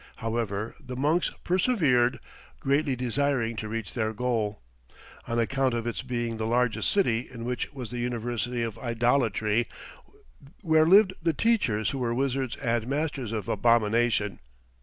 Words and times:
However, 0.15 0.73
the 0.83 0.95
monks 0.95 1.29
persevered, 1.43 2.19
greatly 2.59 2.95
desiring 2.95 3.55
to 3.57 3.69
reach 3.69 3.93
their 3.93 4.13
goal, 4.13 4.59
"on 5.27 5.37
account 5.37 5.75
of 5.75 5.85
its 5.85 6.01
being 6.01 6.37
the 6.37 6.47
largest 6.47 6.89
city 6.89 7.27
in 7.31 7.45
which 7.45 7.71
was 7.71 7.91
the 7.91 7.99
University 7.99 8.63
of 8.63 8.79
Idolatry, 8.79 9.67
where 10.63 10.87
lived 10.87 11.13
the 11.21 11.33
teachers 11.33 11.91
who 11.91 11.99
were 11.99 12.15
wizards 12.15 12.55
and 12.55 12.87
masters 12.87 13.31
of 13.31 13.47
abomination." 13.47 14.39